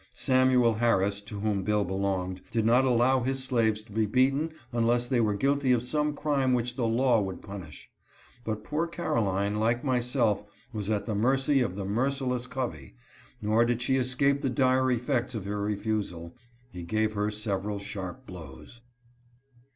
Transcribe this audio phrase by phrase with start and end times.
[0.15, 5.05] Samuel Harris, to whom Bill belonged, did not allow his slaves to be beaten unless
[5.05, 7.87] they were Vy guilty of some crime which the law would punish.
[8.43, 10.43] But ^/> poor Caroline, like myself,
[10.73, 12.95] was at the mercy of the merci >N less Covey,
[13.43, 15.61] nor did she escape the dire effects of her \?
[15.61, 16.35] refusal:
[16.71, 18.81] he gave her several sharp blows.